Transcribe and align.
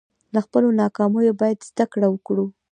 له 0.33 0.39
خپلو 0.45 0.67
ناکامیو 0.81 1.37
باید 1.41 1.59
زده 1.69 1.85
کړه 1.93 2.07
وکړو. 2.09 2.45